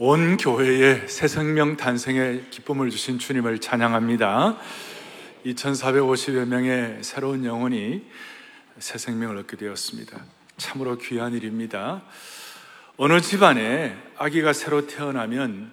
[0.00, 4.56] 온 교회에 새 생명 탄생의 기쁨을 주신 주님을 찬양합니다.
[5.44, 8.04] 2450여 명의 새로운 영혼이
[8.78, 10.24] 새 생명을 얻게 되었습니다.
[10.56, 12.02] 참으로 귀한 일입니다.
[12.96, 15.72] 어느 집안에 아기가 새로 태어나면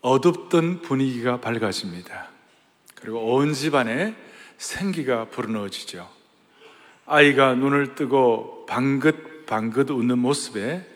[0.00, 2.28] 어둡던 분위기가 밝아집니다.
[2.94, 4.14] 그리고 온 집안에
[4.58, 6.08] 생기가 불어넣어지죠.
[7.04, 10.93] 아이가 눈을 뜨고 방긋 방긋 웃는 모습에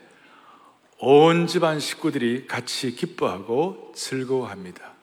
[1.01, 4.95] 온 집안 식구들이 같이 기뻐하고 즐거워합니다.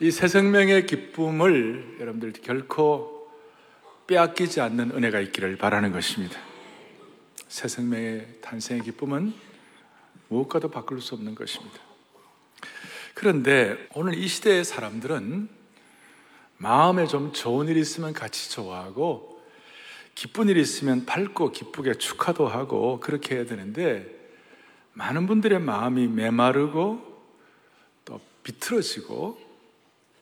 [0.00, 3.30] 이 새 생명의 기쁨을 여러분들 결코
[4.06, 6.40] 빼앗기지 않는 은혜가 있기를 바라는 것입니다.
[7.48, 9.34] 새 생명의 탄생의 기쁨은
[10.28, 11.78] 무엇과도 바꿀 수 없는 것입니다.
[13.12, 15.48] 그런데 오늘 이 시대의 사람들은
[16.56, 19.42] 마음에 좀 좋은 일이 있으면 같이 좋아하고
[20.14, 24.19] 기쁜 일이 있으면 밝고 기쁘게 축하도 하고 그렇게 해야 되는데
[24.92, 27.22] 많은 분들의 마음이 메마르고
[28.04, 29.38] 또 비틀어지고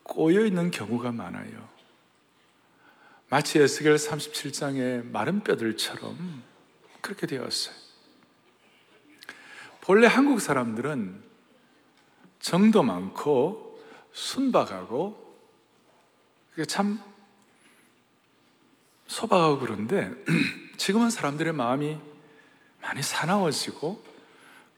[0.03, 1.67] 꼬여 있는 경우가 많아요.
[3.29, 6.43] 마치 에스겔 37장의 마른 뼈들처럼
[7.01, 7.75] 그렇게 되었어요.
[9.81, 11.23] 본래 한국 사람들은
[12.39, 13.79] 정도 많고
[14.13, 15.29] 순박하고
[16.67, 17.01] 참
[19.07, 20.11] 소박하고 그런데
[20.77, 21.97] 지금은 사람들의 마음이
[22.81, 24.03] 많이 사나워지고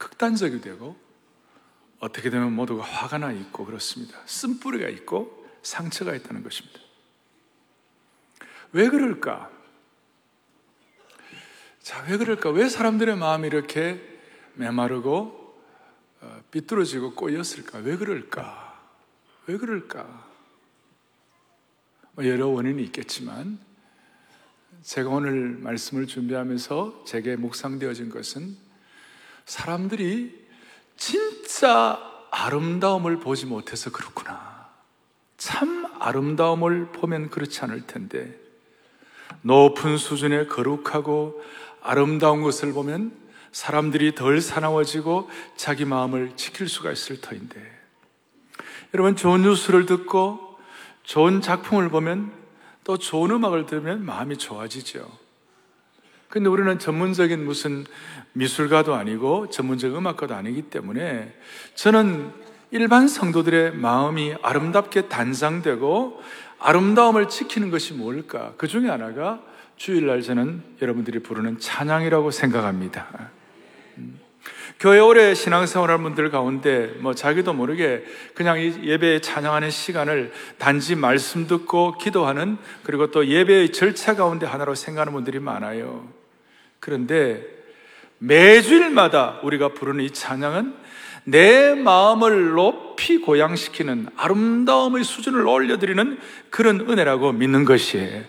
[0.01, 0.97] 극단적이 되고
[1.99, 4.17] 어떻게 되면 모두가 화가 나 있고 그렇습니다.
[4.25, 6.79] 쓴뿌리가 있고 상처가 있다는 것입니다.
[8.71, 9.51] 왜 그럴까?
[11.83, 12.49] 자, 왜 그럴까?
[12.49, 14.01] 왜 사람들의 마음이 이렇게
[14.55, 15.39] 메마르고
[16.21, 17.79] 어, 삐뚤어지고 꼬였을까?
[17.79, 18.81] 왜 그럴까?
[19.45, 20.31] 왜 그럴까?
[22.13, 23.59] 뭐 여러 원인이 있겠지만
[24.81, 28.70] 제가 오늘 말씀을 준비하면서 제게 묵상되어진 것은
[29.51, 30.33] 사람들이
[30.95, 31.99] 진짜
[32.31, 34.69] 아름다움을 보지 못해서 그렇구나.
[35.37, 38.33] 참 아름다움을 보면 그렇지 않을 텐데,
[39.41, 41.43] 높은 수준의 거룩하고
[41.81, 43.11] 아름다운 것을 보면
[43.51, 47.61] 사람들이 덜 사나워지고 자기 마음을 지킬 수가 있을 터인데,
[48.93, 50.59] 여러분, 좋은 뉴스를 듣고
[51.03, 52.31] 좋은 작품을 보면
[52.85, 55.20] 또 좋은 음악을 들으면 마음이 좋아지죠.
[56.31, 57.85] 근데 우리는 전문적인 무슨
[58.33, 61.35] 미술가도 아니고 전문적 음악가도 아니기 때문에
[61.75, 62.31] 저는
[62.71, 66.21] 일반 성도들의 마음이 아름답게 단상되고
[66.57, 68.53] 아름다움을 지키는 것이 뭘까?
[68.57, 69.41] 그 중에 하나가
[69.75, 73.29] 주일날 저는 여러분들이 부르는 찬양이라고 생각합니다.
[73.97, 74.17] 음.
[74.79, 78.05] 교회 오래 신앙생활 하는 분들 가운데 뭐 자기도 모르게
[78.35, 85.11] 그냥 예배에 찬양하는 시간을 단지 말씀 듣고 기도하는 그리고 또 예배의 절차 가운데 하나로 생각하는
[85.11, 86.20] 분들이 많아요.
[86.81, 87.45] 그런데
[88.17, 90.75] 매주일마다 우리가 부르는 이 찬양은
[91.23, 98.23] 내 마음을 높이 고양시키는 아름다움의 수준을 올려드리는 그런 은혜라고 믿는 것이에요.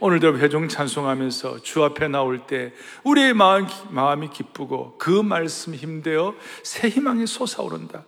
[0.00, 2.72] 오늘도 회중 찬송하면서 주 앞에 나올 때
[3.04, 8.04] 우리의 마음, 마음이 기쁘고 그 말씀 힘되어 새 희망이 솟아오른다.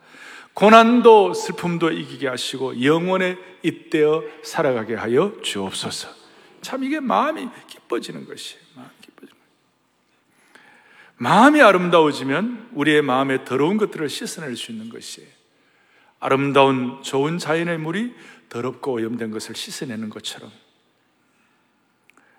[0.54, 6.08] 고난도 슬픔도 이기게 하시고 영원에 잇대어 살아가게 하여 주옵소서.
[6.62, 8.60] 참 이게 마음이 기뻐지는 것이에요.
[11.22, 15.28] 마음이 아름다워지면 우리의 마음에 더러운 것들을 씻어낼 수 있는 것이에요.
[16.18, 18.14] 아름다운 좋은 자연의 물이
[18.48, 20.50] 더럽고 오염된 것을 씻어내는 것처럼.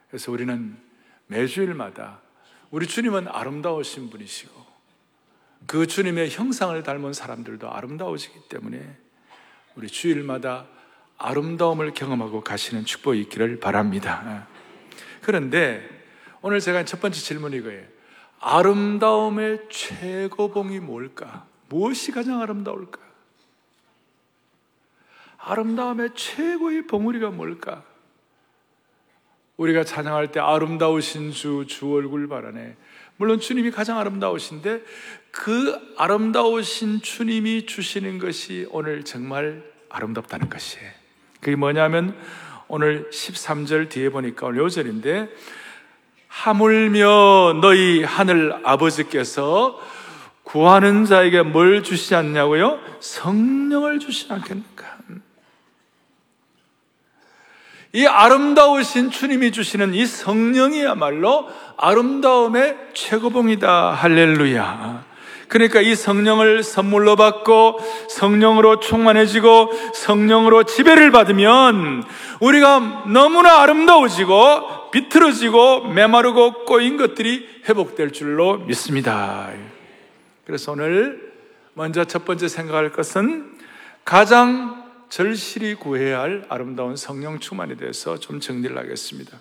[0.10, 0.76] 그래서 우리는
[1.28, 2.22] 매주일마다
[2.72, 4.66] 우리 주님은 아름다우신 분이시고
[5.68, 8.98] 그 주님의 형상을 닮은 사람들도 아름다워지기 때문에
[9.76, 10.66] 우리 주일마다
[11.20, 14.48] 아름다움을 경험하고 가시는 축복이 있기를 바랍니다.
[15.22, 15.88] 그런데
[16.42, 18.01] 오늘 제가 첫 번째 질문이 이거예요.
[18.42, 21.46] 아름다움의 최고봉이 뭘까?
[21.70, 23.00] 무엇이 가장 아름다울까?
[25.38, 27.84] 아름다움의 최고의 봉우리가 뭘까?
[29.58, 32.76] 우리가 찬양할 때 아름다우신 주, 주 얼굴 바라네.
[33.18, 34.82] 물론 주님이 가장 아름다우신데
[35.30, 40.90] 그 아름다우신 주님이 주시는 것이 오늘 정말 아름답다는 것이에요.
[41.40, 42.18] 그게 뭐냐면
[42.68, 45.30] 오늘 13절 뒤에 보니까 오늘 요절인데
[46.32, 49.78] 하물며 너희 하늘 아버지께서
[50.44, 52.80] 구하는 자에게 뭘 주시지 않냐고요?
[53.00, 54.92] 성령을 주시지 않겠는가?
[57.94, 63.92] 이 아름다우신 주님이 주시는 이 성령이야말로 아름다움의 최고봉이다.
[63.92, 65.04] 할렐루야.
[65.50, 67.80] 그러니까 이 성령을 선물로 받고
[68.10, 72.06] 성령으로 충만해지고 성령으로 지배를 받으면
[72.40, 79.52] 우리가 너무나 아름다워지고 비틀어지고 메마르고 꼬인 것들이 회복될 줄로 믿습니다.
[80.46, 81.32] 그래서 오늘
[81.74, 83.58] 먼저 첫 번째 생각할 것은
[84.04, 89.40] 가장 절실히 구해야 할 아름다운 성령 충만에 대해서 좀 정리를 하겠습니다.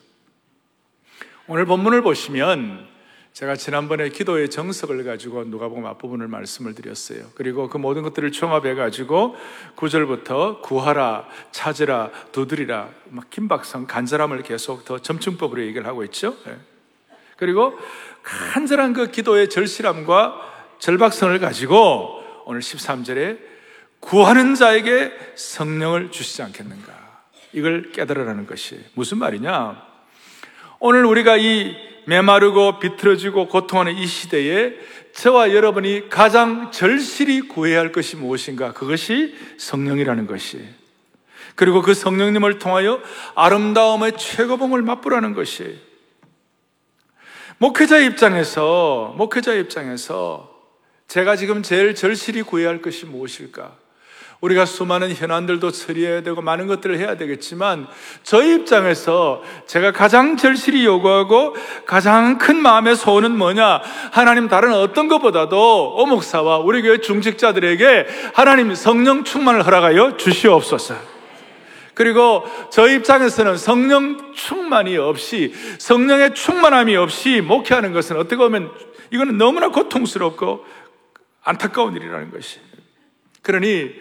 [1.47, 2.90] 오늘 본문을 보시면
[3.33, 7.31] 제가 지난번에 기도의 정석을 가지고 누가복음 앞부분을 말씀을 드렸어요.
[7.35, 9.37] 그리고 그 모든 것들을 총합해 가지고
[9.77, 16.37] 구절부터 구하라, 찾으라, 두드리라, 막 긴박성, 간절함을 계속 더 점층법으로 얘기를 하고 있죠.
[16.45, 16.57] 네.
[17.37, 17.79] 그리고
[18.23, 23.39] 간절한 그 기도의 절실함과 절박성을 가지고 오늘 13절에
[24.01, 26.93] 구하는 자에게 성령을 주시지 않겠는가.
[27.53, 29.87] 이걸 깨달으라는 것이 무슨 말이냐?
[30.79, 34.75] 오늘 우리가 이 메마르고 비틀어지고 고통하는 이 시대에
[35.13, 38.73] 저와 여러분이 가장 절실히 구해야 할 것이 무엇인가?
[38.73, 40.63] 그것이 성령이라는 것이.
[41.55, 43.01] 그리고 그 성령님을 통하여
[43.35, 45.79] 아름다움의 최고봉을 맛보라는 것이.
[47.59, 50.51] 목회자 입장에서, 목회자 입장에서
[51.09, 53.77] 제가 지금 제일 절실히 구해야 할 것이 무엇일까?
[54.41, 57.87] 우리가 수많은 현안들도 처리해야 되고 많은 것들을 해야 되겠지만
[58.23, 61.55] 저희 입장에서 제가 가장 절실히 요구하고
[61.85, 63.83] 가장 큰 마음의 소원은 뭐냐?
[64.13, 70.95] 하나님 다른 어떤 것보다도 오목사와 우리 교회 중직자들에게 하나님 성령 충만을 허락하여 주시옵소서.
[71.93, 78.71] 그리고 저희 입장에서는 성령 충만이 없이 성령의 충만함이 없이 목회하는 것은 어떻게 보면
[79.11, 80.65] 이거는 너무나 고통스럽고
[81.43, 82.59] 안타까운 일이라는 것이.
[83.43, 83.93] 그러니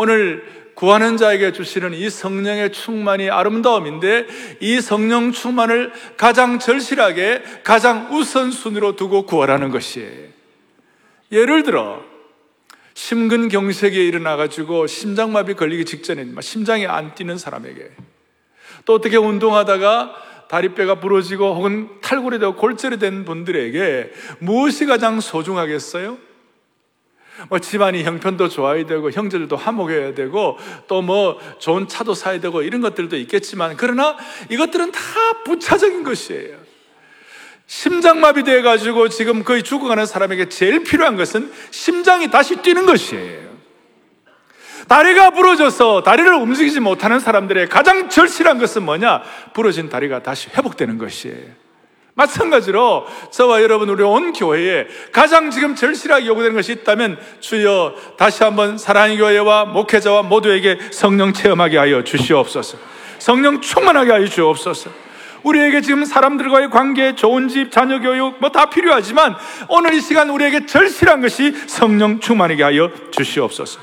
[0.00, 4.28] 오늘 구하는 자에게 주시는 이 성령의 충만이 아름다움인데
[4.60, 10.28] 이 성령 충만을 가장 절실하게 가장 우선순위로 두고 구하라는 것이에요.
[11.32, 12.00] 예를 들어
[12.94, 17.90] 심근경색에 일어나가지고 심장마비 걸리기 직전에 심장이 안 뛰는 사람에게
[18.84, 20.14] 또 어떻게 운동하다가
[20.48, 26.27] 다리뼈가 부러지고 혹은 탈골이 되고 골절이 된 분들에게 무엇이 가장 소중하겠어요?
[27.48, 32.82] 뭐 집안이 형편도 좋아야 되고 형제들도 화목해야 되고 또 뭐 좋은 차도 사야 되고 이런
[32.82, 34.16] 것들도 있겠지만 그러나
[34.50, 35.00] 이것들은 다
[35.44, 36.58] 부차적인 것이에요.
[37.66, 43.48] 심장마비 돼 가지고 지금 거의 죽어가는 사람에게 제일 필요한 것은 심장이 다시 뛰는 것이에요.
[44.88, 49.22] 다리가 부러져서 다리를 움직이지 못하는 사람들의 가장 절실한 것은 뭐냐?
[49.52, 51.67] 부러진 다리가 다시 회복되는 것이에요.
[52.18, 58.76] 마찬가지로 저와 여러분 우리 온 교회에 가장 지금 절실하게 요구되는 것이 있다면 주여 다시 한번
[58.76, 62.76] 사랑의 교회와 목회자와 모두에게 성령 체험하게 하여 주시옵소서.
[63.20, 64.90] 성령 충만하게 하여 주옵소서.
[65.44, 69.36] 우리에게 지금 사람들과의 관계, 좋은 집, 자녀 교육 뭐 다 필요하지만
[69.68, 73.78] 오늘 이 시간 우리에게 절실한 것이 성령 충만하게 하여 주시옵소서.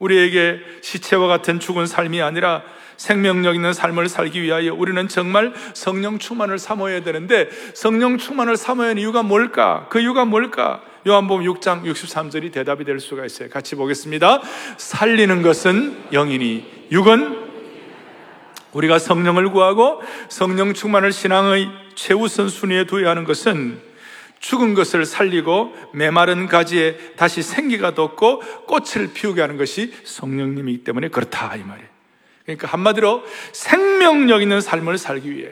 [0.00, 2.62] 우리에게 시체와 같은 죽은 삶이 아니라
[2.96, 9.02] 생명력 있는 삶을 살기 위하여 우리는 정말 성령 충만을 삼어야 되는데 성령 충만을 삼어야 하는
[9.02, 9.86] 이유가 뭘까?
[9.90, 10.82] 그 이유가 뭘까?
[11.06, 13.48] 요한복음 6장 63절이 대답이 될 수가 있어요.
[13.48, 14.42] 같이 보겠습니다.
[14.76, 17.46] 살리는 것은 영이니 육은
[18.72, 23.80] 우리가 성령을 구하고 성령 충만을 신앙의 최우선 순위에 두어야 하는 것은
[24.40, 31.56] 죽은 것을 살리고 메마른 가지에 다시 생기가 돋고 꽃을 피우게 하는 것이 성령님이기 때문에 그렇다
[31.56, 31.95] 이 말이에요.
[32.46, 35.50] 그러니까 한마디로 생명력 있는 삶을 살기 위해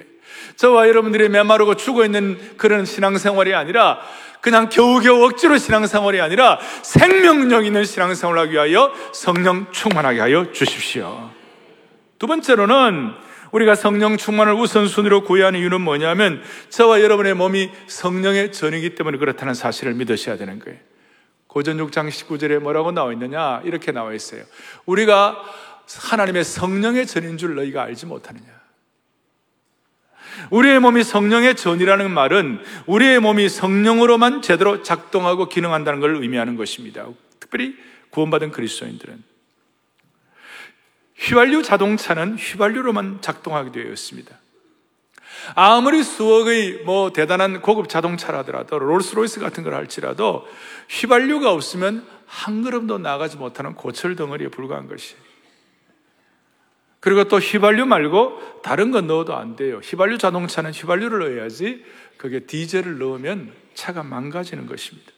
[0.57, 4.01] 저와 여러분들이 메마르고 죽어 있는 그런 신앙생활이 아니라
[4.41, 11.31] 그냥 겨우겨우 억지로 신앙생활이 아니라 생명력 있는 신앙생활을 하기 위하여 성령 충만하게 하여 주십시오.
[12.19, 13.13] 두 번째로는
[13.53, 19.55] 우리가 성령 충만을 우선순위로 구해야 하는 이유는 뭐냐면 저와 여러분의 몸이 성령의 전이기 때문에 그렇다는
[19.55, 20.79] 사실을 믿으셔야 되는 거예요.
[21.47, 23.63] 고전 6장 19절에 뭐라고 나와 있느냐?
[23.65, 24.43] 이렇게 나와 있어요.
[24.87, 25.41] 우리가
[26.01, 28.55] 하나님의 성령의 전인 줄 너희가 알지 못하느냐.
[30.51, 37.07] 우리의 몸이 성령의 전이라는 말은 우리의 몸이 성령으로만 제대로 작동하고 기능한다는 걸 의미하는 것입니다.
[37.39, 37.77] 특별히
[38.11, 39.23] 구원받은 그리스도인들은.
[41.17, 44.37] 휘발유 자동차는 휘발유로만 작동하게 되어 있습니다.
[45.55, 50.47] 아무리 수억의 뭐 대단한 고급 자동차라더라도 롤스로이스 같은 걸 할지라도
[50.89, 55.24] 휘발유가 없으면 한 걸음도 나가지 못하는 고철 덩어리에 불과한 것이에요.
[57.05, 59.79] 그리고 또 휘발유 말고 다른 건 넣어도 안 돼요.
[59.85, 61.85] 휘발유 자동차는 휘발유를 넣어야지
[62.17, 65.13] 그게 디젤을 넣으면 차가 망가지는 것입니다.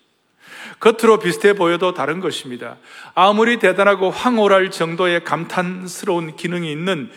[0.80, 2.78] 겉으로 비슷해 보여도 다른 것입니다.
[3.14, 7.08] 아무리 대단하고 황홀할 정도의 감탄스러운 기능이 있는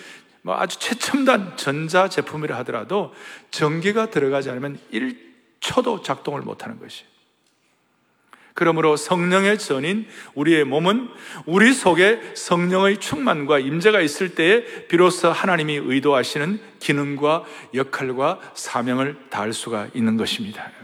[0.43, 3.11] 뭐 아주 최첨단 전자 제품이라 하더라도
[3.49, 7.09] 전기가 들어가지 않으면 1초도 작동을 못하는 것이에요.
[8.59, 11.07] 그러므로 성령의 전인 우리의 몸은
[11.45, 19.87] 우리 속에 성령의 충만과 임재가 있을 때에 비로소 하나님이 의도하시는 기능과 역할과 사명을 다할 수가
[19.93, 20.78] 있는 것입니다.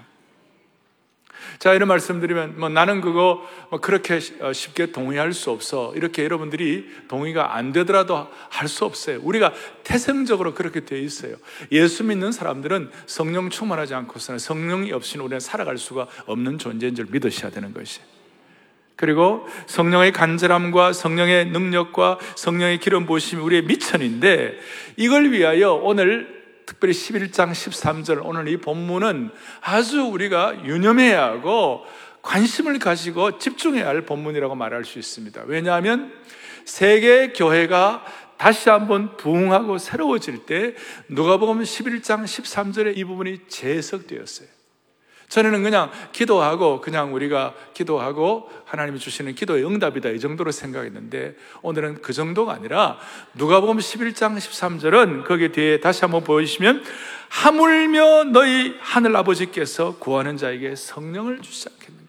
[1.60, 5.94] 자, 이런 말씀드리면, 뭐 나는 그거 뭐 그렇게 어, 쉽게 동의할 수 없어.
[5.96, 9.20] 이렇게 여러분들이 동의가 안 되더라도 할 수 없어요.
[9.22, 11.36] 우리가 태생적으로 그렇게 되어 있어요.
[11.72, 17.52] 예수 믿는 사람들은 성령 충만하지 않고서는 성령이 없이는 우리는 살아갈 수가 없는 존재인 줄 믿으셔야
[17.52, 18.02] 되는 것이.
[18.96, 24.58] 그리고 성령의 간절함과 성령의 능력과 성령의 기름 부으심이 우리의 미천인데
[24.96, 26.35] 이걸 위하여 오늘
[26.66, 29.30] 특별히 11장 13절 오늘 이 본문은
[29.62, 31.86] 아주 우리가 유념해야 하고
[32.22, 35.44] 관심을 가지고 집중해야 할 본문이라고 말할 수 있습니다.
[35.46, 36.12] 왜냐하면
[36.66, 38.04] 세계 교회가
[38.38, 40.76] 다시 한번 부흥하고 새로워질 때
[41.08, 44.55] 누가복음 11장 13절에 이 부분이 재해석되었어요.
[45.30, 52.14] 전에는 그냥 기도하고 그냥 우리가 기도하고 하나님이 주시는 기도의 응답이다 이 정도로 생각했는데 오늘은 그
[52.14, 52.98] 정도가 아니라
[53.34, 56.84] 누가복음 11장 13절은 거기 뒤에 다시 한번 보시면
[57.30, 62.06] 하물며 너희 하늘 아버지께서 구하는 자에게 성령을 주시지 않겠는가.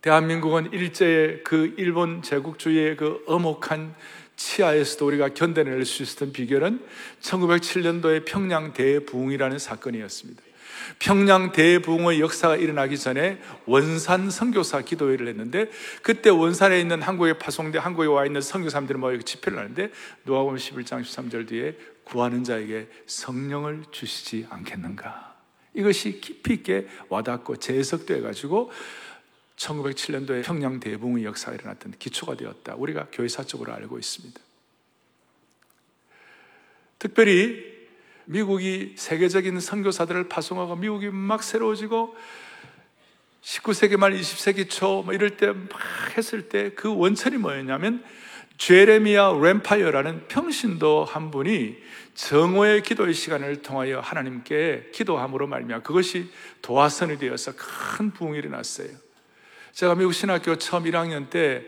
[0.00, 3.94] 대한민국은 일제의 그 일본 제국주의의 그 엄혹한
[4.38, 6.80] 치하에서도 우리가 견뎌낼 수 있었던 비결은
[7.20, 10.42] 1907년도에 평양 대부흥이라는 사건이었습니다.
[11.00, 15.68] 평양 대부흥의 역사가 일어나기 전에 원산 선교사 기도회를 했는데
[16.02, 19.90] 그때 원산에 있는 한국에 파송돼 한국에 와 있는 선교사들이 모여 집회를 하는데
[20.24, 25.36] 누가복음 11장 13절 뒤에 구하는 자에게 성령을 주시지 않겠는가?
[25.74, 28.70] 이것이 깊이 있게 와닿고 재해석돼 가지고
[29.58, 32.74] 1907년도에 평양 대붕의 역사가 일어났던 기초가 되었다.
[32.76, 34.40] 우리가 교회사적으로 알고 있습니다.
[36.98, 37.78] 특별히
[38.24, 42.16] 미국이 세계적인 선교사들을 파송하고 미국이 막 새로워지고
[43.42, 45.68] 19세기 말 20세기 초 뭐 이럴 때 막
[46.16, 48.04] 했을 때 그 원천이 뭐였냐면
[48.58, 51.76] 제레미야 램파이어라는 평신도 한 분이
[52.14, 56.30] 정오의 기도의 시간을 통하여 하나님께 기도함으로 말미암아 그것이
[56.62, 58.88] 도화선이 되어서 큰 부흥이 일어났어요.
[59.78, 61.62] 제가 미국 신학교 처음 1학년 때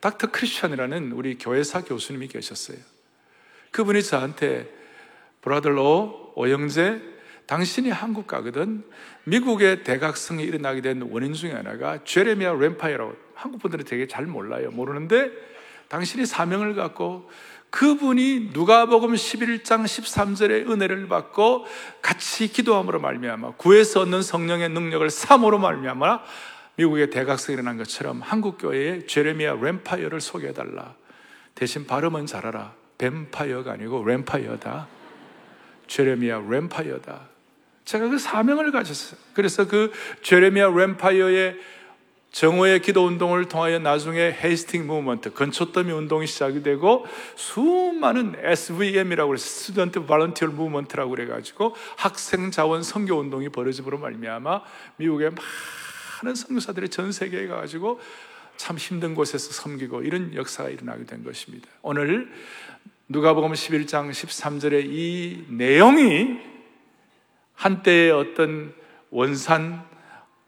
[0.00, 2.76] 닥터 크리스천이라는 우리 교회사 교수님이 계셨어요.
[3.70, 4.70] 그분이 저한테
[5.40, 7.00] 브라들로 오영재
[7.46, 8.84] 당신이 한국 가거든
[9.24, 14.70] 미국의 대각성이 일어나게 된 원인 중에 하나가 제레미아 램파이어라고 한국 분들은 되게 잘 몰라요.
[14.70, 15.30] 모르는데
[15.88, 17.30] 당신이 사명을 갖고
[17.70, 21.64] 그분이 누가복음 11장 13절의 은혜를 받고
[22.02, 26.20] 같이 기도함으로 말미암아 구에서 얻는 성령의 능력을 삼으로 말미암아
[26.76, 30.94] 미국의 대각성이 일어난 것처럼 한국 교회에 제레미아 램파이어를 소개해달라.
[31.54, 32.74] 대신 발음은 잘하라.
[32.98, 34.88] 뱀파이어가 아니고 램파이어다.
[35.86, 37.28] 제레미아 램파이어다.
[37.84, 39.20] 제가 그 사명을 가졌어요.
[39.34, 41.58] 그래서 그 제레미아 램파이어의
[42.34, 50.04] 정오의 기도 운동을 통하여 나중에 Haystack Movement, 건초더미 운동이 시작이 되고 수많은 SVM이라고 그래서 Student
[50.06, 54.62] Volunteer Movement라고 그래 가지고 학생 자원 선교 운동이 벌어짐으로 말미암아
[54.96, 55.30] 미국의
[56.24, 58.00] 많은 선교사들이 전 세계에 가가지고
[58.56, 61.68] 참 힘든 곳에서 섬기고 이런 역사가 일어나게 된 것입니다.
[61.82, 62.32] 오늘
[63.08, 66.38] 누가복음 11장 13절의 이 내용이
[67.54, 68.74] 한때의 어떤
[69.10, 69.84] 원산,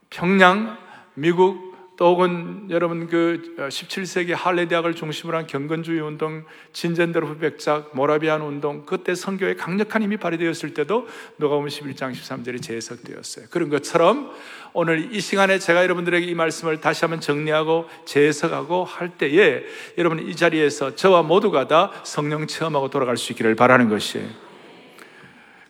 [0.09, 0.79] 평양,
[1.15, 1.66] 미국
[1.97, 8.85] 또 혹은 여러분 그 17세기 할레 대학을 중심으로 한 경건주의 운동, 진젠데르 후백작, 모라비안 운동
[8.85, 11.07] 그때 선교에 강력한 힘이 발휘되었을 때도
[11.39, 13.47] 누가복음 11장 13절이 재해석되었어요.
[13.51, 14.31] 그런 것처럼
[14.75, 19.63] 오늘 이 시간에 제가 여러분들에게 이 말씀을 다시 한번 정리하고 재해석하고 할 때에
[19.97, 24.29] 여러분 이 자리에서 저와 모두가 다 성령 체험하고 돌아갈 수 있기를 바라는 것이에요.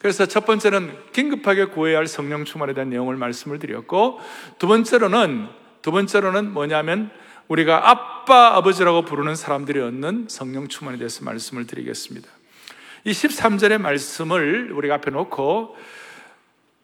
[0.01, 4.19] 그래서 첫 번째는 긴급하게 구해야 할 성령 충만에 대한 내용을 말씀을 드렸고
[4.59, 7.13] 두 번째로는 두 번째로는 뭐냐면
[7.47, 12.29] 우리가 아빠, 아버지라고 부르는 사람들이 얻는 성령 충만에 대해서 말씀을 드리겠습니다.
[13.05, 15.77] 이 13절의 말씀을 우리가 앞에 놓고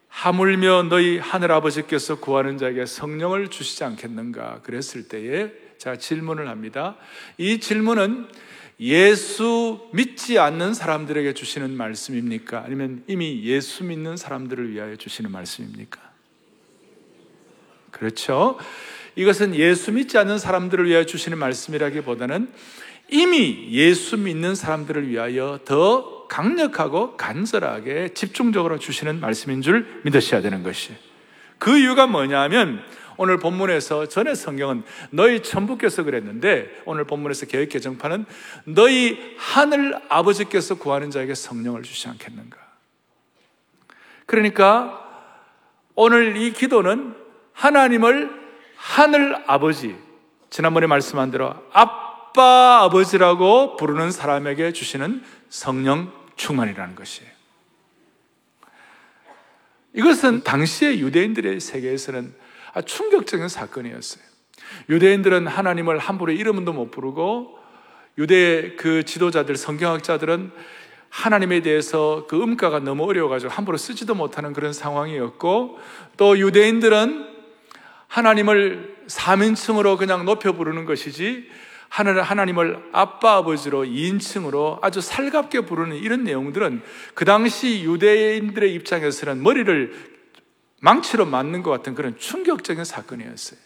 [0.06, 6.94] 하물며 너희 하늘아버지께서 구하는 자에게 성령을 주시지 않겠는가 그랬을 때에 제가 질문을 합니다.
[7.38, 8.28] 이 질문은
[8.78, 12.62] 예수 믿지 않는 사람들에게 주시는 말씀입니까?
[12.64, 16.11] 아니면 이미 예수 믿는 사람들을 위하여 주시는 말씀입니까?
[17.92, 18.58] 그렇죠?
[19.14, 22.48] 이것은 예수 믿지 않는 사람들을 위하여 주시는 말씀이라기보다는
[23.08, 30.92] 이미 예수 믿는 사람들을 위하여 더 강력하고 간절하게 집중적으로 주시는 말씀인 줄 믿으셔야 되는 것이.
[31.58, 32.82] 그 이유가 뭐냐면
[33.18, 38.24] 오늘 본문에서 전에 성경은 너희 천부께서 그랬는데 오늘 본문에서 개혁 개정판은
[38.64, 42.56] 너희 하늘 아버지께서 구하는 자에게 성령을 주시 않겠는가.
[44.24, 44.98] 그러니까
[45.94, 47.21] 오늘 이 기도는
[47.62, 48.28] 하나님을
[48.74, 49.94] 하늘 아버지,
[50.50, 57.30] 지난번에 말씀한 대로 아빠 아버지라고 부르는 사람에게 주시는 성령 충만이라는 것이에요.
[59.94, 62.34] 이것은 당시의 유대인들의 세계에서는
[62.84, 64.24] 충격적인 사건이었어요.
[64.88, 67.58] 유대인들은 하나님을 함부로 이름도 못 부르고
[68.18, 70.50] 유대 그 지도자들, 성경학자들은
[71.10, 75.78] 하나님에 대해서 그 음가가 너무 어려워가지고 함부로 쓰지도 못하는 그런 상황이었고
[76.16, 77.31] 또 유대인들은
[78.12, 81.48] 하나님을 3인칭으로 그냥 높여 부르는 것이지
[81.88, 86.82] 하나님을 아빠 아버지로 2인칭으로 아주 살갑게 부르는 이런 내용들은
[87.14, 90.12] 그 당시 유대인들의 입장에서는 머리를
[90.80, 93.58] 망치로 맞는 것 같은 그런 충격적인 사건이었어요.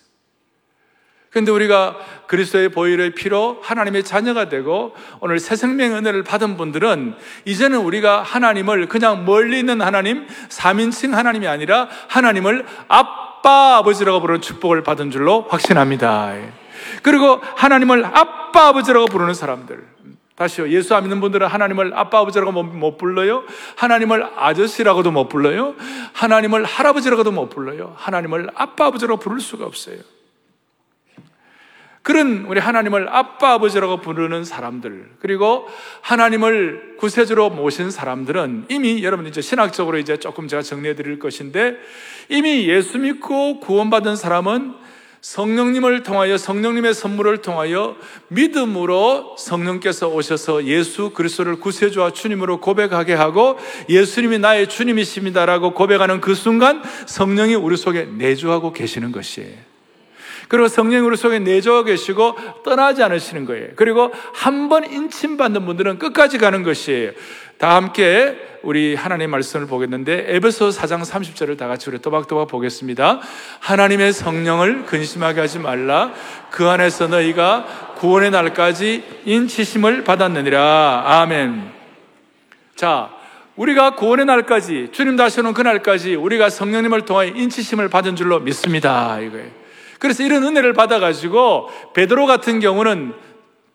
[1.30, 1.98] 그런데 우리가
[2.28, 8.86] 그리스도의 보혈의 피로 하나님의 자녀가 되고 오늘 새 생명의 은혜를 받은 분들은 이제는 우리가 하나님을
[8.86, 16.34] 그냥 멀리 있는 하나님, 3인칭 하나님이 아니라 하나님을 아빠 아버지라고 부르는 축복을 받은 줄로 확신합니다.
[17.02, 19.96] 그리고 하나님을 아빠 아버지라고 부르는 사람들.
[20.36, 20.68] 다시요.
[20.68, 23.44] 예수 안 믿는 분들은 하나님을 아빠 아버지라고 못 불러요.
[23.76, 25.74] 하나님을 아저씨라고도 못 불러요.
[26.12, 27.94] 하나님을 할아버지라고도 못 불러요.
[27.96, 29.96] 하나님을 아빠 아버지라고 부를 수가 없어요.
[32.06, 35.66] 그런 우리 하나님을 아빠 아버지라고 부르는 사람들 그리고
[36.02, 41.74] 하나님을 구세주로 모신 사람들은 이미 여러분 이제 신학적으로 이제 조금 제가 정리해 드릴 것인데
[42.28, 44.74] 이미 예수 믿고 구원받은 사람은
[45.20, 47.96] 성령님을 통하여 성령님의 선물을 통하여
[48.28, 53.58] 믿음으로 성령께서 오셔서 예수 그리스도를 구세주와 주님으로 고백하게 하고
[53.88, 59.75] 예수님이 나의 주님이십니다라고 고백하는 그 순간 성령이 우리 속에 내주하고 계시는 것이에요.
[60.48, 63.68] 그리고 성령이 우리 속에 내주하고 계시고 떠나지 않으시는 거예요.
[63.76, 67.12] 그리고 한 번 인침받는 분들은 끝까지 가는 것이에요.
[67.58, 73.20] 다 함께 우리 하나님의 말씀을 보겠는데 에베소 4장 30절을 다 같이 우리 또박또박 보겠습니다.
[73.60, 76.12] 하나님의 성령을 근심하게 하지 말라.
[76.50, 81.04] 그 안에서 너희가 구원의 날까지 인치심을 받았느니라.
[81.06, 81.70] 아멘.
[82.74, 83.10] 자,
[83.54, 89.18] 우리가 구원의 날까지 주님 다시 오는 그날까지 우리가 성령님을 통하여 인치심을 받은 줄로 믿습니다.
[89.20, 89.65] 이거예요.
[89.98, 93.14] 그래서 이런 은혜를 받아가지고 베드로 같은 경우는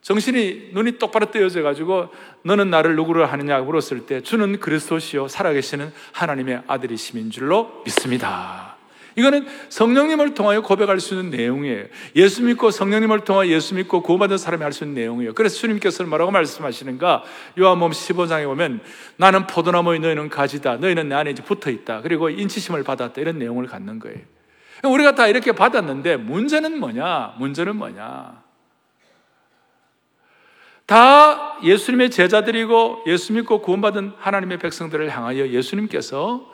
[0.02, 2.10] 정신이 눈이 똑바로 뜨여져 가지고
[2.44, 8.72] 너는 나를 누구를 하느냐 물었을 때 주는 그리스도시요 살아계시는 하나님의 아들이심인 줄로 믿습니다.
[9.16, 11.86] 이거는 성령님을 통하여 고백할 수 있는 내용이에요.
[12.16, 15.34] 예수 믿고 성령님을 통하여 예수 믿고 구원받은 사람이 할 수 있는 내용이에요.
[15.34, 17.24] 그래서 주님께서는 뭐라고 말씀하시는가?
[17.60, 18.80] 요한복음 15장에 보면
[19.18, 20.78] 나는 포도나무에 너희는 가지다.
[20.78, 22.02] 너희는 내 안에 이제 붙어 있다.
[22.02, 23.20] 그리고 인치심을 받았다.
[23.20, 24.20] 이런 내용을 갖는 거예요.
[24.84, 27.36] 우리가 다 이렇게 받았는데 문제는 뭐냐?
[27.38, 28.42] 문제는 뭐냐?
[30.86, 36.52] 다 예수님의 제자들이고 예수 믿고 구원받은 하나님의 백성들을 향하여 예수님께서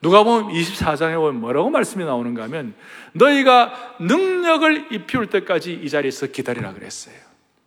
[0.00, 2.74] 누가 보면 24장에 보면 뭐라고 말씀이 나오는가 하면
[3.12, 7.25] 너희가 능력을 입히울 때까지 이 자리에서 기다리라 그랬어요.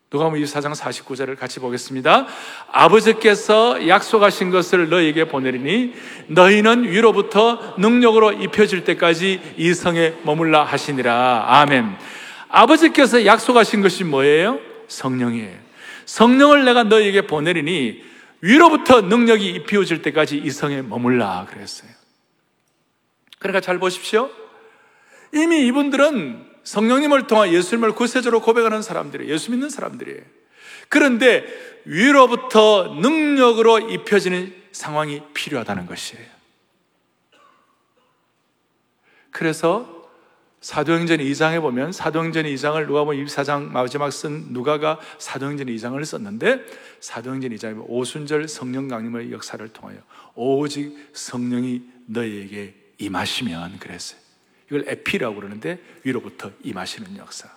[0.10, 2.26] 누가 보면 24장 49절을 같이 보겠습니다.
[2.72, 5.93] 아버지께서 약속하신 것을 너희에게 보내리니
[6.28, 11.45] 너희는 위로부터 능력으로 입혀질 때까지 이 성에 머물라 하시니라.
[11.48, 11.95] 아멘.
[12.48, 14.60] 아버지께서 약속하신 것이 뭐예요?
[14.88, 15.56] 성령이에요.
[16.06, 18.02] 성령을 내가 너희에게 보내리니
[18.41, 21.91] 위로부터 능력이 입히어질 때까지 이 성에 머물라 그랬어요.
[23.38, 24.32] 그러니까 잘 보십시오.
[25.36, 29.32] 이미 이분들은 성령님을 통해 예수님을 구세주로 고백하는 사람들이에요.
[29.34, 30.22] 예수 믿는 사람들이에요.
[30.89, 31.45] 그런데
[31.86, 36.26] 위로부터 능력으로 입혀지는 상황이 필요하다는 것이에요.
[39.32, 40.00] 그래서
[40.62, 46.65] 사도행전 2장에 보면 사도행전 2장을 누가 보면 24장 마지막 쓴 누가가 사도행전 2장을 썼는데
[47.00, 49.98] 사도행전 2장에 오순절 성령 강림의 역사를 통하여
[50.36, 54.29] 오직 성령이 너희에게 임하시면 그랬어요.
[54.69, 57.49] 이걸 에피라고 그러는데 위로부터 임하시는 역사.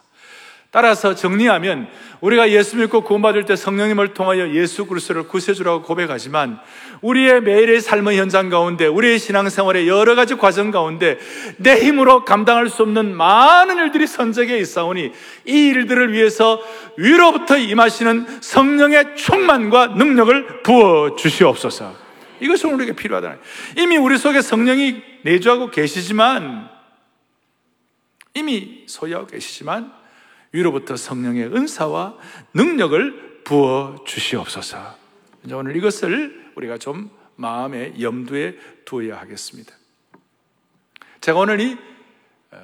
[0.73, 1.87] 따라서 정리하면
[2.23, 6.59] 우리가 예수 믿고 구원받을 때 성령님을 통하여 예수 그리스도를 구세주라고 고백하지만
[7.03, 11.19] 우리의 매일의 삶의 현장 가운데 우리의 신앙생활의 여러 가지 과정 가운데
[11.59, 15.13] 내 힘으로 감당할 수 없는 많은 일들이 선적에 있사오니
[15.45, 16.59] 이 일들을 위해서
[16.97, 21.95] 위로부터 임하시는 성령의 충만과 능력을 부어 주시옵소서.
[22.41, 23.37] 이것이 우리에게 필요하다.
[23.77, 26.72] 이미 우리 속에 성령이 내주하고 계시지만
[28.35, 29.93] 이미 소유하고 계시지만
[30.53, 32.17] 위로부터 성령의 은사와
[32.55, 34.97] 능력을 부어 주시옵소서.
[35.53, 39.75] 오늘 이것을 우리가 좀 마음의 염두에 두어야 하겠습니다.
[41.21, 41.77] 제가 오늘 이
[42.51, 42.59] 어,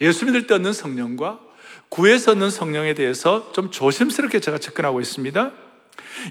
[0.00, 1.40] 예수 믿을 때 얻는 성령과
[1.88, 5.52] 구에서 얻는 성령에 대해서 좀 조심스럽게 제가 접근하고 있습니다.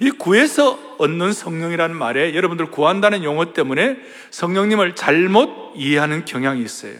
[0.01, 3.97] 이 구에서 얻는 성령이라는 말에 여러분들 구한다는 용어 때문에
[4.31, 6.97] 성령님을 잘못 이해하는 경향이 있어요.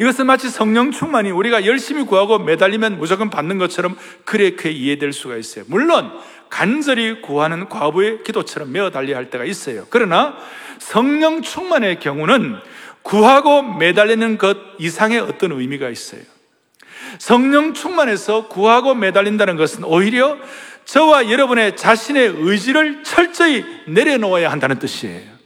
[0.00, 5.64] 이것은 마치 성령 충만이 우리가 열심히 구하고 매달리면 무조건 받는 것처럼 그렇게 이해될 수가 있어요.
[5.68, 6.12] 물론
[6.50, 9.86] 간절히 구하는 과부의 기도처럼 매어 달려야 할 때가 있어요.
[9.90, 10.36] 그러나
[10.78, 12.56] 성령 충만의 경우는
[13.02, 16.20] 구하고 매달리는 것 이상의 어떤 의미가 있어요.
[17.18, 20.36] 성령 충만해서 구하고 매달린다는 것은 오히려
[20.84, 25.37] 저와 여러분의 자신의 의지를 철저히 내려놓아야 한다는 뜻이에요.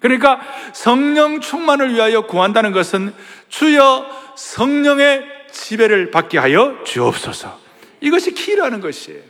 [0.00, 0.40] 그러니까
[0.72, 3.14] 성령 충만을 위하여 구한다는 것은
[3.48, 7.60] 주여 성령의 지배를 받게 하여 주옵소서.
[8.00, 9.22] 이것이 키라는 것이에요.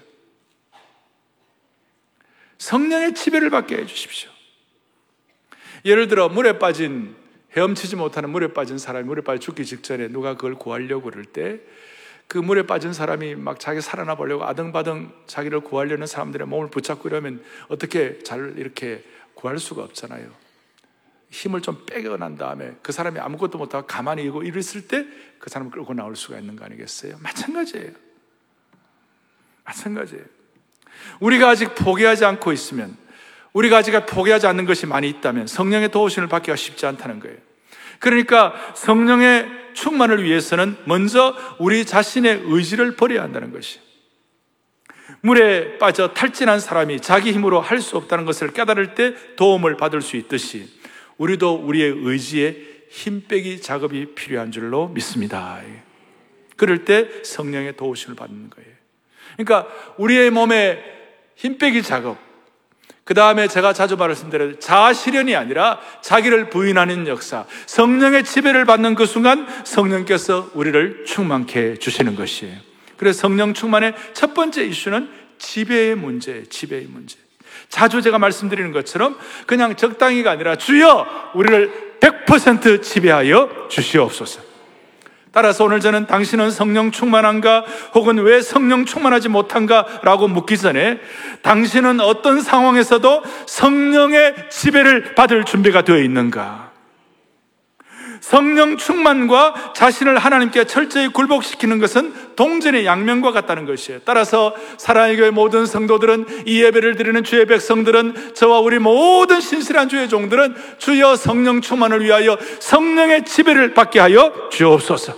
[2.58, 4.30] 성령의 지배를 받게 해 주십시오.
[5.84, 7.16] 예를 들어 물에 빠진
[7.56, 11.60] 헤엄치지 못하는 물에 빠진 사람이 물에 빠져 죽기 직전에 누가 그걸 구하려고 그럴 때
[12.32, 17.44] 그 물에 빠진 사람이 막 자기 살아나 보려고 아등바등 자기를 구하려는 사람들의 몸을 붙잡고 이러면
[17.68, 20.30] 어떻게 잘 이렇게 구할 수가 없잖아요.
[21.32, 25.72] 힘을 좀 빼겨 난 다음에 그 사람이 아무것도 못하고 가만히 있고 이랬을 때 그 사람을
[25.72, 27.16] 끌고 나올 수가 있는 거 아니겠어요?
[27.20, 27.90] 마찬가지예요.
[29.64, 30.22] 마찬가지예요.
[31.18, 32.96] 우리가 아직 포기하지 않고 있으면
[33.52, 37.36] 우리가 아직 포기하지 않는 것이 많이 있다면 성령의 도우심을 받기가 쉽지 않다는 거예요.
[37.98, 43.80] 그러니까 성령의 충만을 위해서는 먼저 우리 자신의 의지를 버려야 한다는 것이.
[45.22, 50.16] 물에 빠져 탈진한 사람이 자기 힘으로 할 수 없다는 것을 깨달을 때 도움을 받을 수
[50.16, 50.68] 있듯이
[51.22, 52.56] 우리도 우리의 의지에
[52.90, 55.60] 힘 빼기 작업이 필요한 줄로 믿습니다.
[56.56, 58.70] 그럴 때 성령의 도우심을 받는 거예요.
[59.36, 60.82] 그러니까 우리의 몸에
[61.36, 62.18] 힘 빼기 작업,
[63.04, 69.46] 그 다음에 제가 자주 말씀드린 자아실현이 아니라 자기를 부인하는 역사, 성령의 지배를 받는 그 순간
[69.64, 72.58] 성령께서 우리를 충만케 주시는 것이에요.
[72.96, 75.08] 그래서 성령 충만의 첫 번째 이슈는
[75.38, 77.21] 지배의 문제, 지배의 문제.
[77.72, 84.42] 자주 제가 말씀드리는 것처럼 그냥 적당히가 아니라 주여 우리를 100% 지배하여 주시옵소서.
[85.32, 91.00] 따라서 오늘 저는 당신은 성령 충만한가 혹은 왜 성령 충만하지 못한가 라고 묻기 전에
[91.40, 96.71] 당신은 어떤 상황에서도 성령의 지배를 받을 준비가 되어 있는가?
[98.22, 104.00] 성령 충만과 자신을 하나님께 철저히 굴복시키는 것은 동전의 양면과 같다는 것이에요.
[104.04, 110.08] 따라서 사랑의 교회 모든 성도들은 이 예배를 드리는 주의 백성들은 저와 우리 모든 신실한 주의
[110.08, 115.14] 종들은 주여 성령 충만을 위하여 성령의 지배를 받게 하여 주옵소서.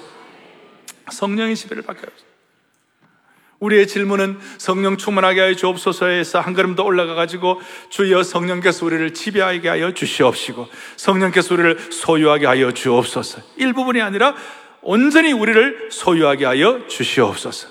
[1.10, 2.33] 성령의 지배를 받게 하여 주옵소서.
[3.60, 9.68] 우리의 질문은 성령 충만하게 하여 주옵소서에서 한 걸음 더 올라가 가지고 주여 성령께서 우리를 지배하게
[9.68, 13.42] 하여 주시옵시고 성령께서 우리를 소유하게 하여 주옵소서.
[13.56, 14.34] 일부분이 아니라
[14.82, 17.68] 온전히 우리를 소유하게 하여 주시옵소서.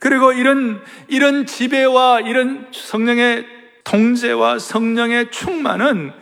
[0.00, 3.46] 그리고 이런 이런 지배와 이런 성령의
[3.84, 6.12] 통제와 성령의 충만은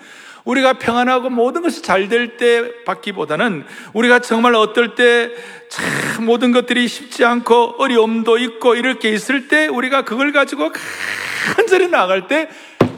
[0.45, 5.31] 우리가 평안하고 모든 것이 잘 될 때 받기보다는 우리가 정말 어떨 때
[5.73, 10.71] 참 모든 것들이 쉽지 않고 어려움도 있고 이렇게 있을 때 우리가 그걸 가지고
[11.57, 12.51] 간절히 나아갈 때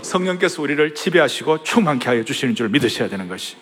[0.02, 3.57] 성령께서 우리를 지배하시고 충만케 하여 주시는 줄 믿으셔야 되는 것이.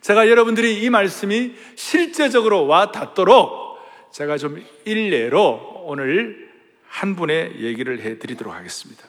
[0.00, 3.78] 제가 여러분들이 이 말씀이 실제적으로 와 닿도록
[4.12, 6.48] 제가 좀 일례로 오늘
[6.88, 9.04] 한 분의 얘기를 해 드리도록 하겠습니다.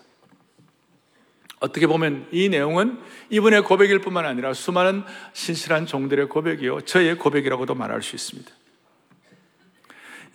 [1.59, 6.81] 어떻게 보면 이 내용은 이분의 고백일 뿐만 아니라 수많은 신실한 종들의 고백이요.
[6.81, 8.49] 저의 고백이라고도 말할 수 있습니다.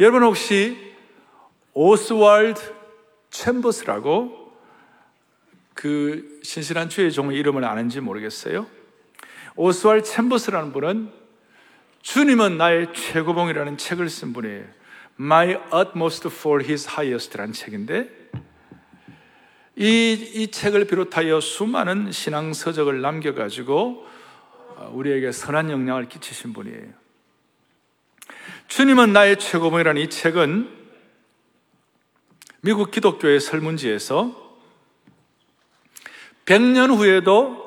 [0.00, 0.76] 여러분 혹시
[1.72, 2.60] 오스왈드
[3.30, 4.52] 챔버스라고
[5.72, 8.66] 그 신실한 주의 종의 이름을 아는지 모르겠어요.
[9.56, 11.10] 오스왈드 챔버스라는 분은
[12.02, 14.64] 주님은 나의 최고봉이라는 책을 쓴 분이에요.
[15.18, 18.23] My Utmost for His Highest라는 책인데
[19.76, 24.06] 이, 이 책을 비롯하여 수많은 신앙 서적을 남겨가지고
[24.76, 26.92] 어, 우리에게 선한 영향을 끼치신 분이에요.
[28.68, 30.84] 주님은 나의 최고봉이라는 이 책은
[32.60, 34.42] 미국 기독교의 설문지에서
[36.46, 37.64] 100년 후에도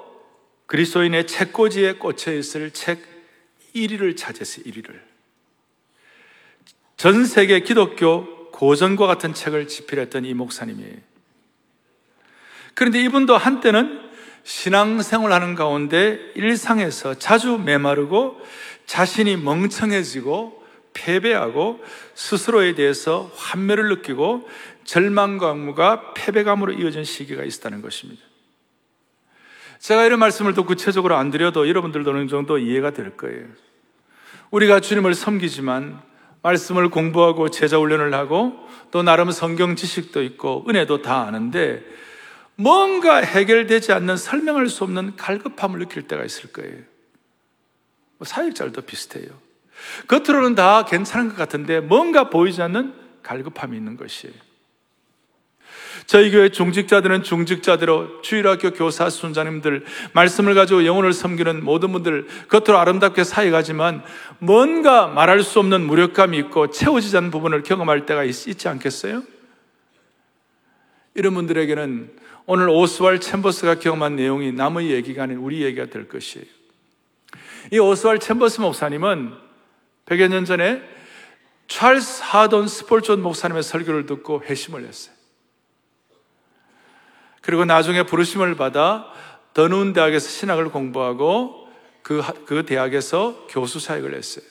[0.66, 3.04] 그리스도인의 책꽂이에 꽂혀 있을 책
[3.76, 5.00] 1위를 차지했어요, 1위를.
[6.96, 11.07] 전 세계 기독교 고전과 같은 책을 집필했던 이 목사님이에요.
[12.78, 14.08] 그런데 이분도 한때는
[14.44, 18.40] 신앙생활 하는 가운데 일상에서 자주 메마르고
[18.86, 20.64] 자신이 멍청해지고
[20.94, 24.48] 패배하고 스스로에 대해서 환멸을 느끼고
[24.84, 28.22] 절망감과 패배감으로 이어진 시기가 있었다는 것입니다.
[29.80, 33.48] 제가 이런 말씀을 더 구체적으로 안 드려도 여러분들도 어느 정도 이해가 될 거예요.
[34.52, 36.00] 우리가 주님을 섬기지만
[36.44, 38.54] 말씀을 공부하고 제자 훈련을 하고
[38.92, 41.84] 또 나름 성경 지식도 있고 은혜도 다 아는데
[42.58, 46.76] 뭔가 해결되지 않는 설명할 수 없는 갈급함을 느낄 때가 있을 거예요.
[48.18, 49.28] 뭐 사역자들도 비슷해요.
[50.08, 54.34] 겉으로는 다 괜찮은 것 같은데 뭔가 보이지 않는 갈급함이 있는 것이에요.
[56.08, 63.24] 저희 교회 중직자들은 중직자대로 주일학교 교사 순자님들 말씀을 가지고 영혼을 섬기는 모든 분들 겉으로 아름답게
[63.24, 64.04] 사역하지만
[64.40, 69.22] 뭔가 말할 수 없는 무력감이 있고 채워지지 않는 부분을 경험할 때가 있, 있지 않겠어요?
[71.14, 72.12] 이런 분들에게는
[72.50, 76.46] 오늘 오스왈 챔버스가 경험한 내용이 남의 얘기가 아닌 우리 얘기가 될 것이에요.
[77.74, 79.34] 이 오스왈 챔버스 목사님은
[80.06, 80.82] 100여 년 전에
[81.68, 85.14] 찰스 하돈 스폴존 목사님의 설교를 듣고 회심을 했어요.
[87.42, 89.12] 그리고 나중에 부르심을 받아
[89.54, 91.68] 더누운 대학에서 신학을 공부하고
[92.02, 94.46] 그, 그 대학에서 교수 사역을 했어요.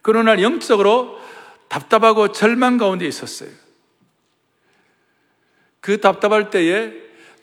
[0.00, 1.20] 그러나 영적으로
[1.68, 3.50] 답답하고 절망 가운데 있었어요.
[5.80, 6.92] 그 답답할 때에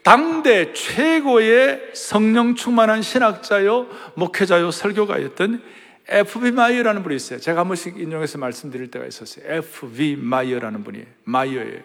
[0.04, 5.62] 당대 최고의 성령 충만한 신학자요, 목회자요, 설교가였던
[6.08, 6.52] F.B.
[6.52, 7.40] 마이어라는 분이 있어요.
[7.40, 9.46] 제가 한 번씩 인용해서 말씀드릴 때가 있었어요.
[9.46, 10.16] F.B.
[10.16, 11.82] 마이어라는 분이 마이어예요.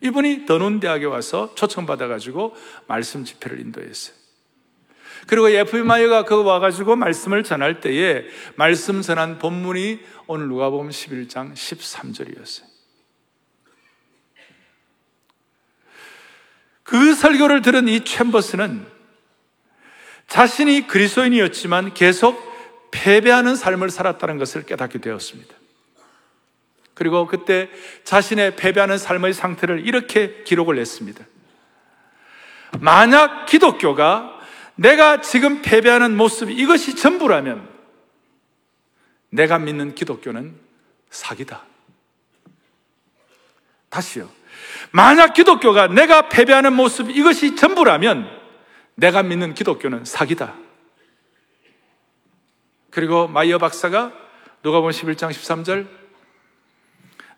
[0.00, 2.54] 이분이 더논 대학에 와서 초청받아가지고
[2.86, 4.16] 말씀 집회를 인도했어요.
[5.26, 5.82] 그리고 F.B.
[5.82, 8.24] 마이어가 그 와가지고 말씀을 전할 때에
[8.54, 9.98] 말씀 전한 본문이
[10.28, 12.67] 오늘 누가복음 11장 13절이었어요.
[16.88, 18.86] 그 설교를 들은 이 챔버스는
[20.26, 22.42] 자신이 그리스도인이었지만 계속
[22.90, 25.54] 패배하는 삶을 살았다는 것을 깨닫게 되었습니다.
[26.94, 27.68] 그리고 그때
[28.04, 31.26] 자신의 패배하는 삶의 상태를 이렇게 기록을 했습니다.
[32.80, 34.40] 만약 기독교가
[34.74, 37.68] 내가 지금 패배하는 모습이 이것이 전부라면
[39.28, 40.58] 내가 믿는 기독교는
[41.10, 41.66] 사기다.
[43.90, 44.37] 다시요.
[44.90, 48.28] 만약 기독교가 내가 패배하는 모습 이것이 전부라면
[48.94, 50.54] 내가 믿는 기독교는 사기다.
[52.90, 54.12] 그리고 마이어 박사가
[54.62, 55.86] 누가복음 11장 13절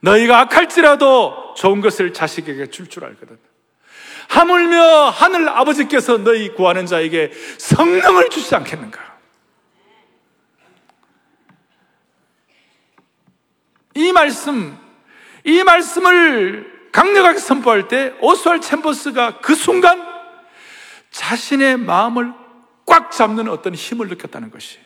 [0.01, 3.39] 너희가 악할지라도 좋은 것을 자식에게 줄줄 줄 알거든.
[4.29, 9.11] 하물며 하늘 아버지께서 너희 구하는 자에게 성령을 주지 않겠는가?
[13.97, 14.79] 이 말씀,
[15.45, 20.07] 이 말씀을 강력하게 선포할 때 오스왈 챔버스가 그 순간
[21.11, 22.33] 자신의 마음을
[22.87, 24.85] 꽉 잡는 어떤 힘을 느꼈다는 것이에요.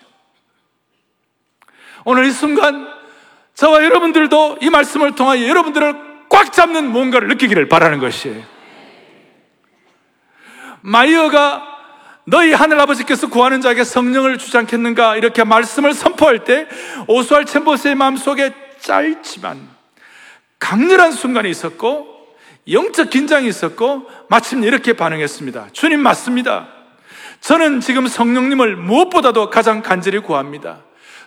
[2.05, 2.87] 오늘 이 순간
[3.55, 8.43] 저와 여러분들도 이 말씀을 통하여 여러분들을 꽉 잡는 뭔가를 느끼기를 바라는 것이에요.
[10.83, 11.75] 마이어가
[12.27, 16.67] 너희 하늘 아버지께서 구하는 자에게 성령을 주지 않겠는가 이렇게 말씀을 선포할 때
[17.07, 19.69] 오스왈 챔버스의 마음속에 짧지만
[20.65, 22.37] 강렬한 순간이 있었고
[22.71, 25.69] 영적 긴장이 있었고 마침 이렇게 반응했습니다.
[25.75, 26.69] 주님 맞습니다.
[27.43, 30.83] 저는 지금 성령님을 무엇보다도 가장 간절히 구합니다.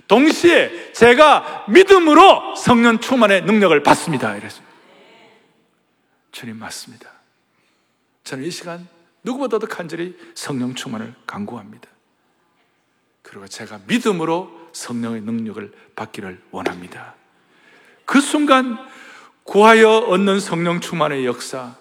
[0.08, 4.36] 동시에 제가 믿음으로 성령 충만의 능력을 받습니다.
[4.36, 4.74] 이랬습니다.
[6.32, 7.12] 주님 맞습니다.
[8.24, 8.88] 저는 이 시간
[9.22, 11.88] 누구보다도 간절히 성령 충만을 강구합니다.
[13.22, 17.14] 그리고 제가 믿음으로 성령의 능력을 받기를 원합니다.
[18.06, 18.80] 그 순간
[19.48, 21.74] 구하여 얻는 성령 충만의 역사,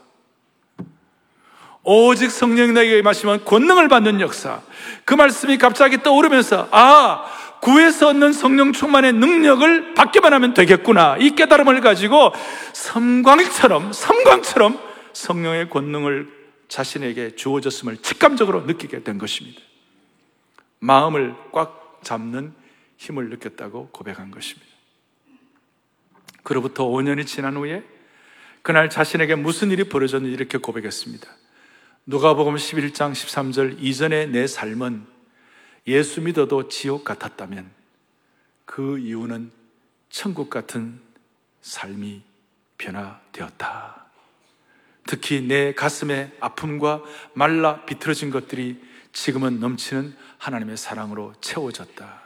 [1.82, 4.62] 오직 성령 내게 마시면 권능을 받는 역사,
[5.04, 7.24] 그 말씀이 갑자기 떠오르면서, 아,
[7.60, 11.16] 구해서 얻는 성령 충만의 능력을 받기만 하면 되겠구나.
[11.18, 12.32] 이 깨달음을 가지고
[12.72, 14.78] 섬광처럼, 섬광처럼
[15.12, 16.28] 성령의 권능을
[16.68, 19.60] 자신에게 주어졌음을 직감적으로 느끼게 된 것입니다.
[20.78, 22.54] 마음을 꽉 잡는
[22.96, 24.75] 힘을 느꼈다고 고백한 것입니다.
[26.46, 27.82] 그로부터 5년이 지난 후에
[28.62, 31.28] 그날 자신에게 무슨 일이 벌어졌는지 이렇게 고백했습니다.
[32.06, 35.06] 누가복음 11장 13절 이전의 내 삶은
[35.88, 37.68] 예수 믿어도 지옥 같았다면
[38.64, 39.50] 그 이유는
[40.08, 41.00] 천국 같은
[41.62, 42.22] 삶이
[42.78, 44.06] 변화되었다.
[45.04, 47.02] 특히 내 가슴의 아픔과
[47.34, 48.80] 말라 비틀어진 것들이
[49.12, 52.22] 지금은 넘치는 하나님의 사랑으로 채워졌다.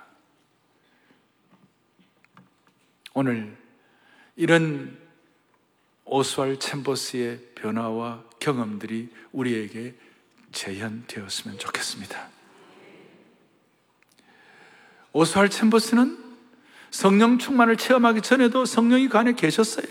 [3.14, 3.59] 오늘
[4.36, 4.96] 이런
[6.04, 9.94] 오스왈 챔버스의 변화와 경험들이 우리에게
[10.52, 12.28] 재현되었으면 좋겠습니다.
[15.12, 16.18] 오스왈 챔버스는
[16.90, 19.86] 성령 충만을 체험하기 전에도 성령이 그 안에 계셨어요.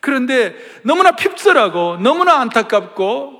[0.00, 3.38] 그런데 너무나 핍절하고 너무나 안타깝고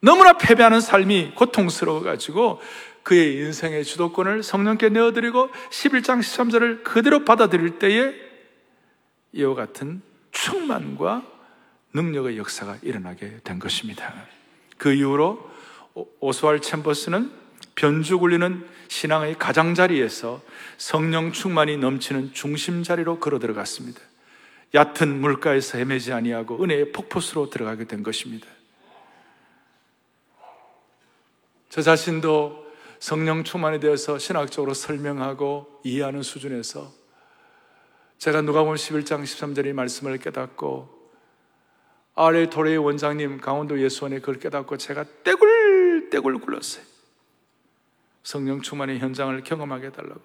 [0.00, 2.60] 너무나 패배하는 삶이 고통스러워가지고
[3.02, 8.12] 그의 인생의 주도권을 성령께 내어드리고 11장 13절을 그대로 받아들일 때에
[9.32, 11.26] 이와 같은 충만과
[11.92, 14.12] 능력의 역사가 일어나게 된 것입니다.
[14.78, 15.50] 그 이후로
[16.20, 17.30] 오스왈 챔버스는
[17.74, 20.42] 변죽 울리는 신앙의 가장자리에서
[20.76, 24.00] 성령 충만이 넘치는 중심 자리로 걸어 들어갔습니다.
[24.74, 28.46] 얕은 물가에서 헤매지 아니하고 은혜의 폭포수로 들어가게 된 것입니다.
[31.68, 32.59] 저 자신도
[33.00, 36.92] 성령 충만에 대해서 신학적으로 설명하고 이해하는 수준에서
[38.18, 41.00] 제가 누가복음 11장 13절의 말씀을 깨닫고
[42.14, 46.84] 아래 도레의 원장님 강원도 예수원에 그걸 깨닫고 제가 떼굴떼굴 굴렀어요.
[48.22, 50.20] 성령 충만의 현장을 경험하게 해달라고.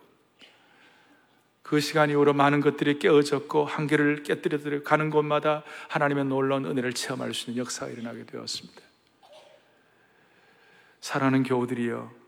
[1.62, 7.50] 그 시간 이후로 많은 것들이 깨어졌고 한계를 깨뜨려 가는 곳마다 하나님의 놀라운 은혜를 체험할 수
[7.50, 8.82] 있는 역사가 일어나게 되었습니다.
[11.00, 12.25] 사랑하는 교우들이여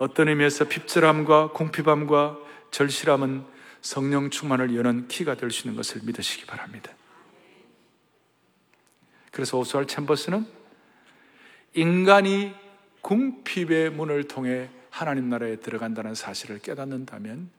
[0.00, 2.38] 어떤 의미에서 핍절함과 공핍함과
[2.70, 3.44] 절실함은
[3.82, 6.90] 성령 충만을 여는 키가 될 수 있는 것을 믿으시기 바랍니다.
[9.30, 10.46] 그래서 오스왈 챔버스는
[11.74, 12.54] 인간이
[13.02, 17.50] 궁핍의 문을 통해 하나님 나라에 들어간다는 사실을 깨닫는다면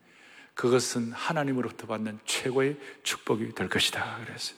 [0.55, 4.17] 그것은 하나님으로부터 받는 최고의 축복이 될 것이다.
[4.25, 4.57] 그랬어요.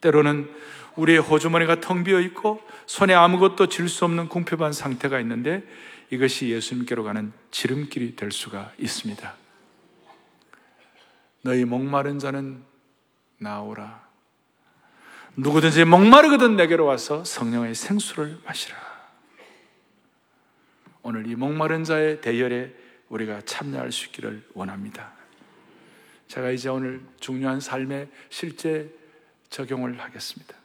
[0.00, 0.50] 때로는
[0.96, 5.62] 우리의 호주머니가 텅 비어 있고 손에 아무것도 질 수 없는 궁핍한 상태가 있는데
[6.10, 9.34] 이것이 예수님께로 가는 지름길이 될 수가 있습니다.
[11.42, 12.62] 너희 목마른 자는
[13.38, 14.06] 나오라.
[15.36, 18.76] 누구든지 목마르거든 내게로 와서 성령의 생수를 마시라.
[21.02, 22.74] 오늘 이 목마른 자의 대열에
[23.08, 25.12] 우리가 참여할 수 있기를 원합니다.
[26.26, 28.92] 제가 이제 오늘 중요한 삶의 실제
[29.50, 30.56] 적용을 하겠습니다.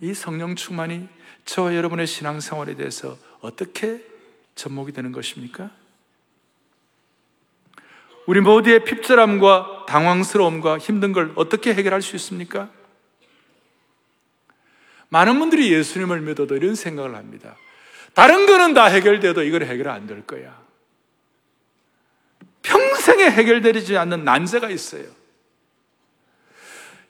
[0.00, 1.08] 이 성령 충만이
[1.44, 4.04] 저와 여러분의 신앙생활에 대해서 어떻게
[4.54, 5.70] 접목이 되는 것입니까?
[8.26, 12.70] 우리 모두의 핍절함과 당황스러움과 힘든 걸 어떻게 해결할 수 있습니까?
[15.08, 17.56] 많은 분들이 예수님을 믿어도 이런 생각을 합니다.
[18.14, 20.62] 다른 거는 다 해결돼도 이걸 해결 안 될 거야.
[22.62, 25.04] 평생에 해결되지 않는 난제가 있어요.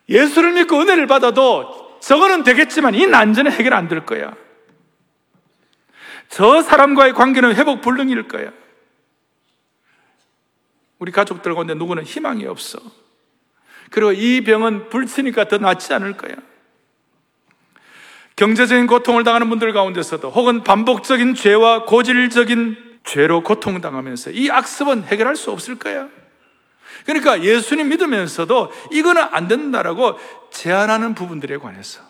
[0.09, 4.35] 예수를 믿고 은혜를 받아도 저거는 되겠지만 이 난제는 해결 안 될 거야.
[6.29, 8.51] 저 사람과의 관계는 회복 불능일 거야.
[10.99, 12.79] 우리 가족들 가운데 누구는 희망이 없어.
[13.91, 16.35] 그리고 이 병은 불치니까 더 낫지 않을 거야.
[18.37, 25.51] 경제적인 고통을 당하는 분들 가운데서도 혹은 반복적인 죄와 고질적인 죄로 고통당하면서 이 악습은 해결할 수
[25.51, 26.09] 없을 거야.
[27.05, 30.19] 그러니까 예수님 믿으면서도 이거는 안 된다라고
[30.51, 32.01] 제안하는 부분들에 관해서.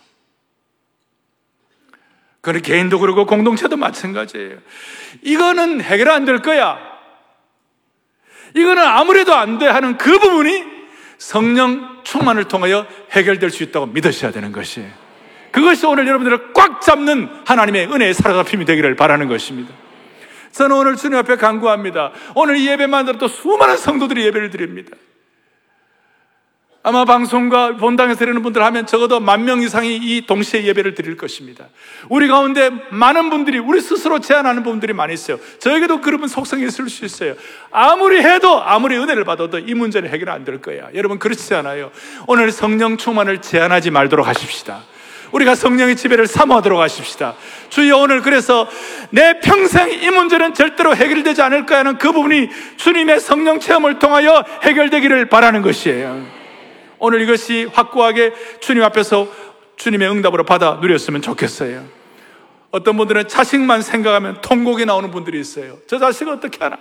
[2.41, 4.59] 그건 개인도 그렇고 공동체도 마찬가지예요.
[5.23, 6.79] 이거는 해결 안 될 거야.
[8.55, 10.65] 이거는 아무래도 안 돼 하는 그 부분이
[11.19, 14.91] 성령 충만을 통하여 해결될 수 있다고 믿으셔야 되는 것이에요.
[15.53, 19.73] 그것이 오늘 여러분들을 꽉 잡는 하나님의 은혜의 사로잡힘이 되기를 바라는 것입니다.
[20.53, 22.13] 저는 오늘 주님 앞에 간구합니다.
[22.35, 24.91] 오늘 이 예배만 들어도 수많은 성도들이 예배를 드립니다.
[26.85, 31.67] 아마 방송과 본당에서 드리는 분들 하면 적어도 만 명 이상이 이 동시에 예배를 드릴 것입니다.
[32.09, 35.39] 우리 가운데 많은 분들이 우리 스스로 제안하는 분들이 많이 있어요.
[35.61, 37.35] 저에게도 그런 속성이 있을 수 있어요.
[37.71, 40.89] 아무리 해도 아무리 은혜를 받아도 이 문제는 해결 안 될 거야.
[40.95, 41.93] 여러분 그렇지 않아요.
[42.27, 44.83] 오늘 성령 충만을 제안하지 말도록 하십시다.
[45.33, 47.35] 우리가 성령의 지배를 사모하도록 하십시다.
[47.71, 48.69] 주여 오늘 그래서
[49.11, 54.45] 내 평생 이 문제는 절대로 해결되지 않을 거야 하는 그 부분이 주님의 성령 체험을 통하여
[54.63, 56.25] 해결되기를 바라는 것이에요.
[56.99, 59.27] 오늘 이것이 확고하게 주님 앞에서
[59.77, 61.83] 주님의 응답으로 받아 누렸으면 좋겠어요.
[62.71, 65.79] 어떤 분들은 자식만 생각하면 통곡이 나오는 분들이 있어요.
[65.87, 66.79] 저 자식을 어떻게 하나?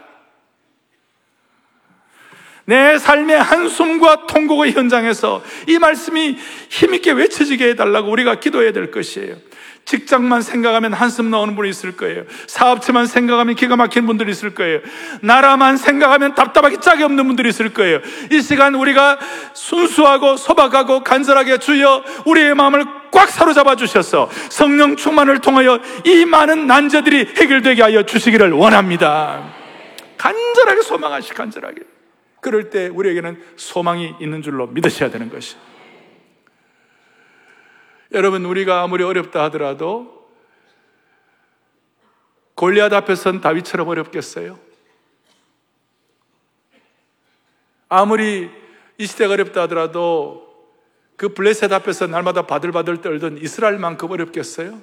[2.65, 6.37] 내 삶의 한숨과 통곡의 현장에서 이 말씀이
[6.69, 9.35] 힘있게 외쳐지게 해달라고 우리가 기도해야 될 것이에요.
[9.85, 12.23] 직장만 생각하면 한숨 나오는 분이 있을 거예요.
[12.47, 14.79] 사업체만 생각하면 기가 막힌 분들이 있을 거예요.
[15.21, 17.99] 나라만 생각하면 답답하기 짝이 없는 분들이 있을 거예요.
[18.31, 19.19] 이 시간 우리가
[19.53, 27.33] 순수하고 소박하고 간절하게 주여 우리의 마음을 꽉 사로잡아 주셔서 성령 충만을 통하여 이 많은 난제들이
[27.37, 29.43] 해결되게 하여 주시기를 원합니다.
[30.17, 31.90] 간절하게 소망하시 간절하게.
[32.41, 35.59] 그럴 때 우리에게는 소망이 있는 줄로 믿으셔야 되는 것이죠.
[38.11, 40.29] 여러분, 우리가 아무리 어렵다 하더라도
[42.55, 44.59] 골리앗 앞에 선 다윗처럼 어렵겠어요?
[47.87, 48.49] 아무리
[48.97, 50.51] 이 시대가 어렵다 하더라도
[51.17, 54.81] 그 블레셋 앞에서 날마다 바들바들 떨던 이스라엘만큼 어렵겠어요?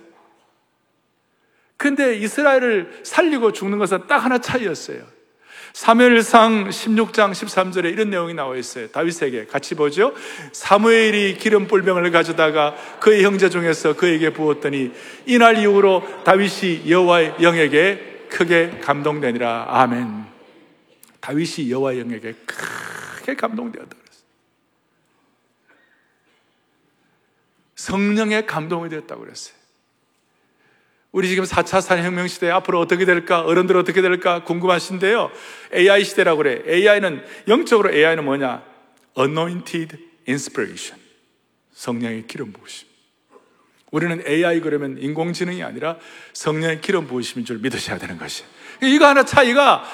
[1.76, 5.17] 근데 이스라엘을 살리고 죽는 것은 딱 하나 차이였어요.
[5.72, 8.88] 사무엘상 16장 13절에 이런 내용이 나와 있어요.
[8.88, 10.14] 다윗에게 같이 보죠.
[10.52, 14.92] 사무엘이 기름 뿔병을 가져다가 그의 형제 중에서 그에게 부었더니
[15.26, 19.66] 이날 이후로 다윗이 여호와의 영에게 크게 감동되니라.
[19.68, 20.26] 아멘.
[21.20, 24.08] 다윗이 여호와의 영에게 크게 감동되었다 그랬어요.
[27.74, 29.57] 성령의 감동이 되었다고 그랬어요.
[31.10, 33.40] 우리 지금 4차 산혁명 시대 앞으로 어떻게 될까?
[33.40, 34.44] 어른들 어떻게 될까?
[34.44, 35.30] 궁금하신데요.
[35.74, 36.62] AI 시대라고 그래.
[36.66, 38.62] AI는, 영적으로 AI는 뭐냐?
[39.18, 39.96] Anointed
[40.28, 41.02] Inspiration.
[41.72, 42.88] 성령의 기름 부으심.
[43.90, 45.96] 우리는 AI 그러면 인공지능이 아니라
[46.34, 48.44] 성령의 기름 부으심인 줄 믿으셔야 되는 것이.
[48.82, 49.84] 이거 하나 차이가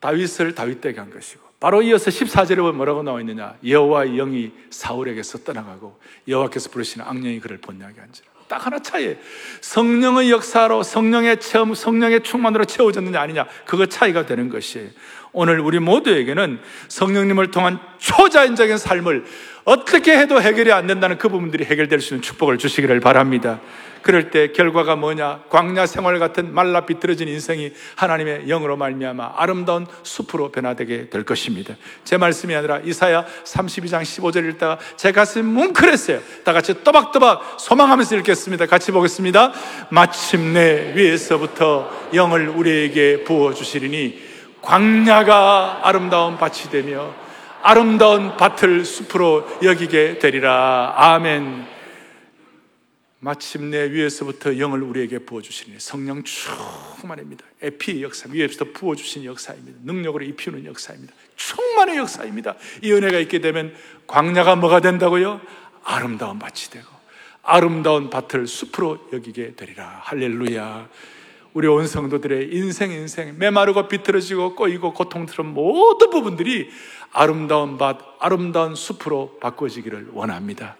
[0.00, 5.98] 다윗을 다윗되게 한 것이고 바로 이어서 14절에 보면 뭐라고 나와 있느냐 여호와의 영이 사울에게서 떠나가고
[6.28, 9.16] 여호와께서 부르시는 악령이 그를 번뇌하게 한지라 딱 하나 차이.
[9.60, 13.46] 성령의 역사로 성령의 체험, 성령의 충만으로 채워졌느냐 아니냐.
[13.64, 14.88] 그거 차이가 되는 것이에요.
[15.32, 19.24] 오늘 우리 모두에게는 성령님을 통한 초자연적인 삶을
[19.64, 23.60] 어떻게 해도 해결이 안 된다는 그 부분들이 해결될 수 있는 축복을 주시기를 바랍니다.
[24.06, 25.40] 그럴 때 결과가 뭐냐?
[25.50, 31.74] 광야 생활 같은 말라 비틀어진 인생이 하나님의 영으로 말미암아 아름다운 숲으로 변화되게 될 것입니다.
[32.04, 36.20] 제 말씀이 아니라 이사야 32장 15절 읽다가 제 가슴이 뭉클했어요.
[36.44, 38.66] 다 같이 또박또박 소망하면서 읽겠습니다.
[38.66, 39.52] 같이 보겠습니다.
[39.88, 44.22] 마침내 위에서부터 영을 우리에게 부어 주시리니
[44.62, 47.12] 광야가 아름다운 밭이 되며
[47.60, 50.94] 아름다운 밭을 숲으로 여기게 되리라.
[50.96, 51.75] 아멘.
[53.18, 57.44] 마침내 위에서부터 영을 우리에게 부어주시니 성령 충만입니다.
[57.62, 59.78] 에피의 역사, 위에서부터 부어주신 역사입니다.
[59.84, 61.14] 능력으로 입히는 역사입니다.
[61.36, 62.56] 충만의 역사입니다.
[62.82, 63.74] 이 은혜가 있게 되면
[64.06, 65.40] 광야가 뭐가 된다고요?
[65.82, 66.86] 아름다운 밭이 되고
[67.42, 70.00] 아름다운 밭을 숲으로 여기게 되리라.
[70.04, 70.88] 할렐루야.
[71.54, 76.68] 우리 온 성도들의 인생 인생 메마르고 비틀어지고 꼬이고 고통스러운 모든 부분들이
[77.12, 80.76] 아름다운 밭, 아름다운 숲으로 바꿔지기를 원합니다.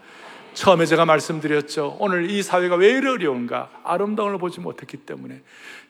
[0.56, 1.98] 처음에 제가 말씀드렸죠.
[2.00, 3.82] 오늘 이 사회가 왜 이리 어려운가?
[3.84, 5.42] 아름다움을 보지 못했기 때문에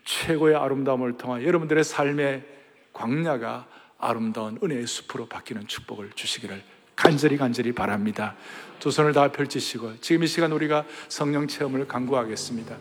[0.05, 2.45] 최고의 아름다움을 통한 여러분들의 삶의
[2.93, 6.61] 광야가 아름다운 은혜의 숲으로 바뀌는 축복을 주시기를
[6.97, 8.35] 간절히 간절히 바랍니다.
[8.81, 12.77] 두 손을 다 펼치시고 지금 이 시간 우리가 성령 체험을 강구하겠습니다.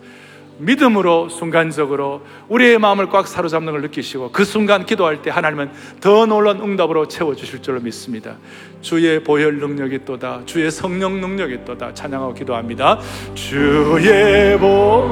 [0.57, 6.61] 믿음으로 순간적으로 우리의 마음을 꽉 사로잡는 걸 느끼시고 그 순간 기도할 때 하나님은 더 놀란
[6.61, 8.35] 응답으로 채워주실 줄로 믿습니다.
[8.81, 10.41] 주의 보혈 능력이 또다.
[10.45, 11.93] 주의 성령 능력이 또다.
[11.93, 12.99] 찬양하고 기도합니다.
[13.33, 15.05] 주의 보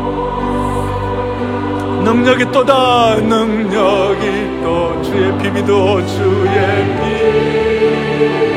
[2.03, 3.15] 능력이 또다.
[3.15, 8.52] 능력이 또 주의 비비도 주의 비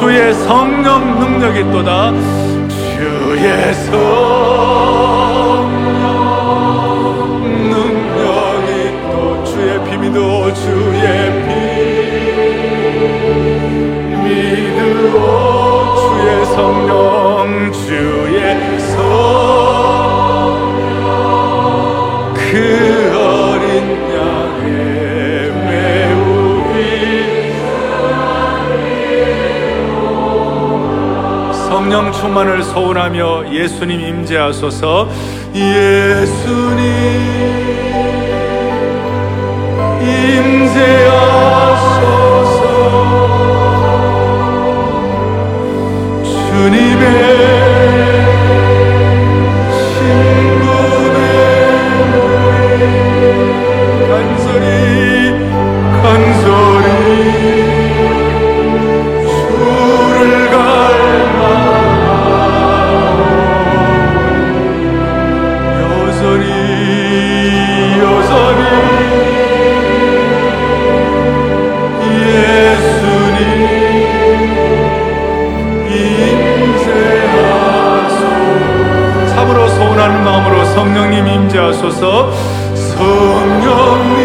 [0.00, 2.12] 주의 성령 능력이 또다.
[2.96, 4.00] 주의 성령
[7.68, 8.68] 능력이
[9.12, 11.04] 또 주의 비밀도 주의
[11.44, 11.48] 비
[14.24, 15.16] 믿으오
[16.00, 19.59] 주의 성령 주의 성
[32.00, 35.10] 성령 충만을 소원하며 예수님 임재하소서.
[35.54, 36.80] 예수님
[40.00, 40.80] 임재하소서.
[46.24, 47.04] 주님의
[49.76, 51.20] 신부의
[54.08, 54.64] 간절히
[56.02, 56.69] 간절히
[80.74, 82.32] 성령님 임재하소서.
[82.74, 84.20] 성령님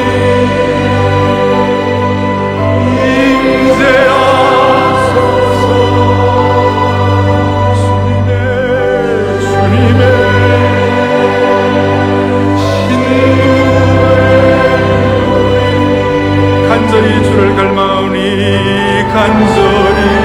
[16.69, 20.24] 간절히 주를 갈망하니 간절히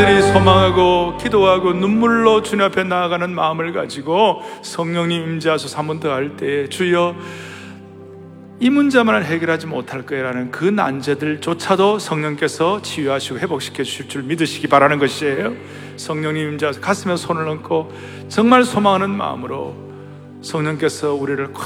[0.00, 6.38] 간절히 소망하고 기도하고 눈물로 주님 앞에 나아가는 마음을 가지고 성령님 임재하소서 한 번 더 할
[6.38, 7.14] 때에 주여
[8.60, 15.52] 이 문제만을 해결하지 못할 거라는 그 난제들조차도 성령께서 치유하시고 회복시켜 주실 줄 믿으시기 바라는 것이에요.
[15.98, 17.92] 성령님 임재 가슴에 손을 얹고
[18.28, 19.76] 정말 소망하는 마음으로
[20.40, 21.60] 성령께서 우리를 꽉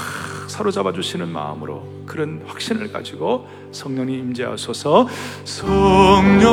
[0.55, 5.09] 사로잡아 주시는 마음으로 그런 확신을 가지고 성령님 임재하소서.
[5.43, 6.45] 성령님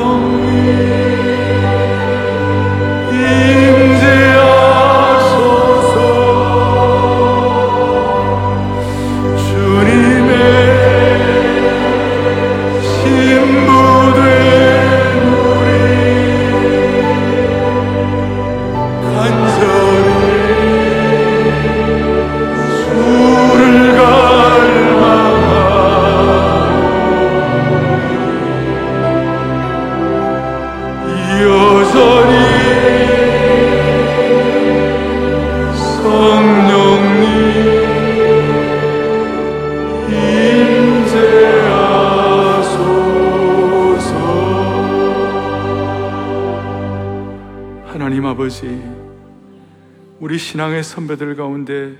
[50.92, 51.96] 선배들 가운데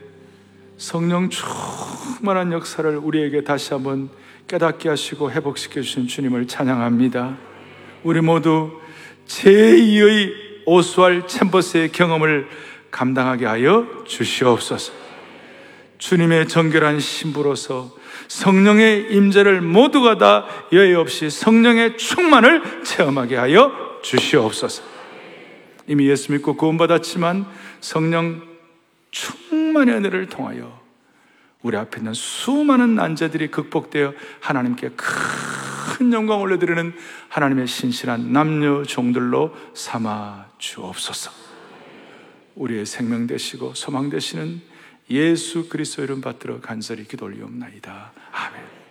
[0.76, 4.10] 성령 충만한 역사를 우리에게 다시 한번
[4.46, 7.38] 깨닫게 하시고 회복시켜 주신 주님을 찬양합니다.
[8.02, 8.70] 우리 모두
[9.26, 10.32] 제2의
[10.66, 12.48] 오스왈 챔버스의 경험을
[12.90, 14.92] 감당하게 하여 주시옵소서.
[15.96, 17.96] 주님의 정결한 신부로서
[18.28, 23.72] 성령의 임재를 모두가 다 여의 없이 성령의 충만을 체험하게 하여
[24.02, 24.82] 주시옵소서.
[25.86, 27.46] 이미 예수 믿고 구원받았지만
[27.80, 28.51] 성령
[29.12, 30.82] 충만의 은혜를 통하여
[31.62, 36.92] 우리 앞에 있는 수많은 난제들이 극복되어 하나님께 큰 영광 올려드리는
[37.28, 41.30] 하나님의 신실한 남녀 종들로 삼아 주옵소서.
[42.56, 44.60] 우리의 생명 되시고 소망 되시는
[45.10, 48.12] 예수 그리스도 이름 받들어 간절히 기도 올리옵나이다.
[48.32, 48.81] 아멘.